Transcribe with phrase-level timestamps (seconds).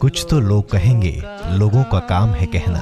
[0.00, 1.10] कुछ तो लोग कहेंगे,
[1.50, 2.80] लोगों का काम है कहना।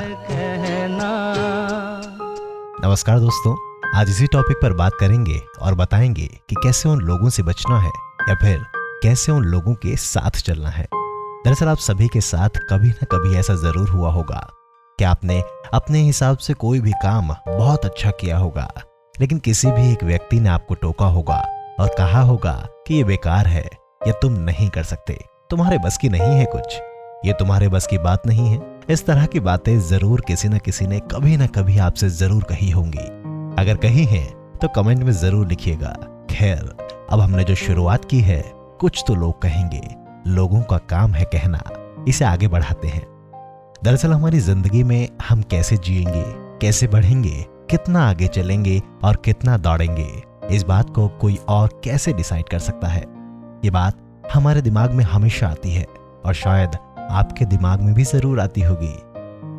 [2.83, 3.55] नमस्कार दोस्तों,
[3.99, 7.91] आज इसी टॉपिक पर बात करेंगे और बताएँगे कि कैसे उन लोगों से बचना है
[8.29, 8.63] या फिर
[9.03, 13.37] कैसे उन लोगों के साथ चलना है। दरअसल आप सभी के साथ कभी ना कभी
[13.37, 14.47] ऐसा ज़रूर हुआ होगा
[14.99, 15.43] कि आपने
[15.75, 18.71] अपने हिसाब से कोई भी काम बहुत अच्छा किया होगा,
[19.21, 21.45] लेकिन किसी भी एक व्यक्ति ने आपको टोका होगा
[21.81, 22.55] और कहा होगा
[22.87, 23.65] कि ये बेकार है,
[24.07, 25.19] या तुम नहीं कर सकते,
[25.51, 26.81] तुम्हारे बस की नहीं है कुछ।
[27.23, 28.61] ये तुम्हारे बस की बात नहीं है।
[28.91, 32.71] इस तरह की बातें ज़रूर किसी न किसी ने कभी ना कभी आपसे ज़रूर कही
[32.71, 33.07] होंगी।
[33.63, 34.25] अगर कही है
[34.63, 35.91] तो कमेंट में ज़रूर लिखिएगा।
[36.31, 36.77] खैर,
[37.11, 38.43] अब हमने जो शुरुआत की है,
[38.81, 39.81] कुछ तो लोग कहेंगे।
[40.27, 41.63] लोगों का काम है कहना।
[42.09, 43.03] इसे आगे बढ़ाते हैं।
[43.85, 46.25] दरअसल हमारी ज़िंदगी में हम कैसे जिएँगे,
[46.61, 50.11] कैसे बढ़ेंगे, कितना आगे चलेंगे और कितना दौड़ेंगे,
[50.51, 53.05] इस बात को कोई और कैसे डिसाइड कर सकता है?
[53.65, 54.03] ये बात
[54.35, 55.87] हमारे दिमाग में हमेशा आती है
[56.27, 56.77] और शायद
[57.11, 58.95] आपके दिमाग में भी ज़रूर आती होगी।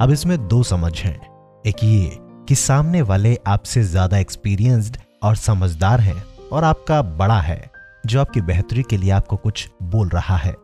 [0.02, 1.20] अब इसमें दो समझ हैं।
[1.66, 2.18] एक ये
[2.50, 7.70] कि सामने वाले आपसे ज़्यादा एक्सपीरियंस्ड और समझदार हैं और आपका बड़ा है,
[8.06, 10.56] जो आपकी बेहतरी के लिए आपको कुछ बोल रहा है।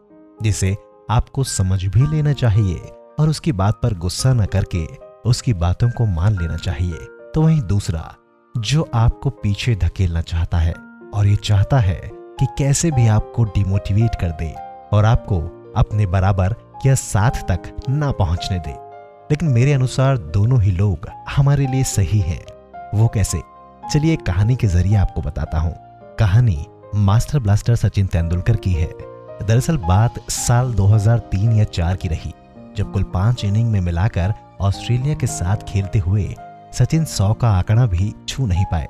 [0.42, 0.76] जिसे
[1.10, 2.76] आपको समझ भी लेना चाहिए
[3.20, 4.86] और उसकी बात पर गुस्सा न करके
[5.26, 6.98] उसकी बातों को मान लेना चाहिए।
[7.36, 8.16] तो वहीं दूसरा,
[8.56, 10.74] जो आपको पीछे धकेलना चाहता है
[11.14, 12.00] और ये चाहता है
[12.40, 14.54] कि कैसे भी आपको डिमोटिवेट कर दे
[14.94, 15.40] और आपको
[15.78, 18.72] अपने बराबर या साथ तक ना पहुँचने दे।
[19.32, 22.42] लेकिन मेरे अनुसार दोनों ही लोग हमारे लिए सही हैं।
[22.96, 23.42] वो कैसे?
[23.94, 25.76] चलिए कहानी के ज़रिए आपको बताता हूँ।
[26.20, 28.90] कहानी मास्टर ब्लास्टर सचिन तेंदुलकर की है।
[29.48, 32.34] दरअसल बात साल 2003 या 4 की रही,
[32.78, 36.36] जब कुल पाँच इनिंग में मिलाकर ऑस्ट्रेलिया के साथ खेलते हुए
[36.74, 38.88] सचिन सौ का आंकड़ा भी छू नहीं पाए।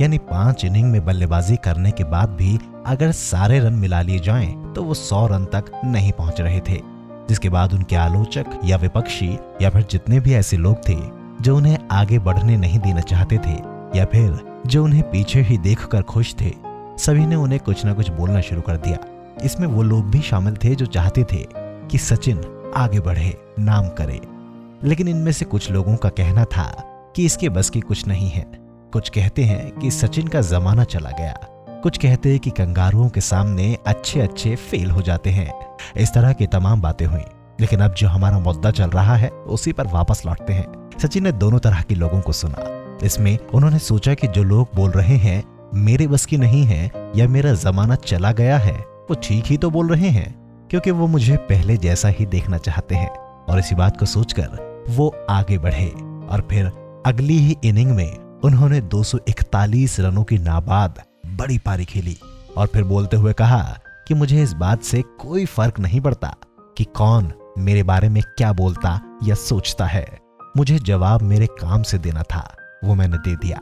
[0.00, 4.72] यानी पाँच इनिंग में बल्लेबाजी करने के बाद भी अगर सारे रन मिला लिए जाएँ
[4.74, 6.97] तो वो सौ रन तक नहीं पहुँच रहे थे।
[7.28, 10.96] जिसके बाद उनके आलोचक या विपक्षी या फिर जितने भी ऐसे लोग थे,
[11.40, 13.54] जो उन्हें आगे बढ़ने नहीं देना चाहते थे,
[13.98, 16.52] या फिर जो उन्हें पीछे ही देखकर खुश थे,
[16.98, 18.98] सभी ने उन्हें कुछ ना कुछ बोलना शुरू कर दिया।
[19.44, 21.46] इसमें वो लोग भी शामिल थे जो चाहते थे
[21.90, 24.20] कि सचिन आगे बढ़े, नाम करे।
[24.84, 26.84] लेकिन इनमें से कुछ लोगों का कहना था
[27.16, 28.46] कि इसके बस की कुछ नहीं है।
[28.92, 33.78] कुछ कहते हैं कि सचिन का जमाना चला गया। कुछ कहते कि कंगारुओं के सामने
[33.86, 37.20] अच्छे अच्छे फेल हो जाते हैं। इस तरह की तमाम बातें हुई।
[37.60, 41.32] लेकिन अब जो हमारा मुद्दा चल रहा है, उसी पर वापस लौटते हैं। सचिन ने
[41.32, 42.56] दोनों तरह के लोगों को सुना।
[43.02, 45.44] इसमें उन्होंने सोचा कि जो लोग बोल रहे हैं,
[45.74, 49.70] मेरे बस की नहीं है या मेरा जमाना चला गया है, वो ठीक ही तो
[49.70, 50.34] बोल रहे हैं,
[50.70, 53.16] क्योंकि वो मुझे पहले जैसा ही देखना चाहते हैं।
[53.48, 55.88] और इसी बात को सोचकर वो आगे बढ़े
[56.30, 56.66] और फिर
[57.06, 61.02] अगली ही इनिंग में उन्होंने 241 रनों की नाबाद
[61.36, 62.16] बड़ी पारी खेली
[62.56, 63.78] और फिर बोलते हुए कहा
[64.08, 66.34] कि मुझे इस बात से कोई फ़र्क नहीं पड़ता
[66.78, 70.06] कि कौन मेरे बारे में क्या बोलता या सोचता है।
[70.56, 73.60] मुझे जवाब मेरे काम से देना था, वो मैंने दे दिया।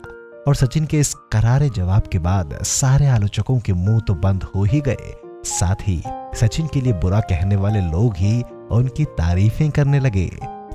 [0.49, 4.65] और सचिन के इस करारे जवाब के बाद सारे आलोचकों के मुँह तो बंद हो
[4.65, 6.03] ही गए। साथ ही
[6.34, 10.27] सचिन के लिए बुरा कहने वाले लोग ही उनकी तारीफें करने लगे।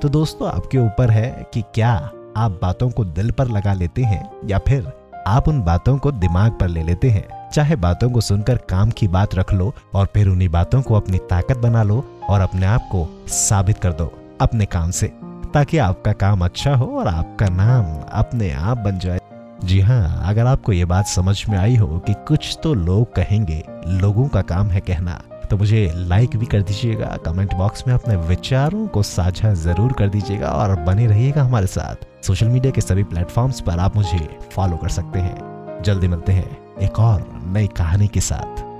[0.02, 1.92] तो दोस्तों, आपके ऊपर है कि क्या
[2.36, 4.92] आप बातों को दिल पर लगा लेते हैं या फिर
[5.26, 9.08] आप उन बातों को दिमाग पर ले लेते हैं। चाहे बातों को सुनकर काम की
[9.08, 12.88] बात रख लो और फिर उन्हीं बातों को अपनी ताकत बना लो और अपने आप
[12.92, 15.06] को साबित कर दो, अपने काम से,
[15.54, 19.20] ताकि आपका काम अच्छा हो और आपका नाम अपने आप बन जाए।
[19.64, 23.62] जी हाँ अगर आपको ये बात समझ में आई हो कि कुछ तो लोग कहेंगे,
[23.86, 25.20] लोगों का काम है कहना।
[25.52, 30.08] तो मुझे लाइक भी कर दीजिएगा। कमेंट बॉक्स में अपने विचारों को साझा ज़रूर कर
[30.08, 34.76] दीजिएगा और बने रहिएगा हमारे साथ। सोशल मीडिया के सभी प्लेटफॉर्म्स पर आप मुझे फॉलो
[34.76, 38.71] कर सकते हैं। जल्दी मिलते हैं एक और नई कहानी के साथ।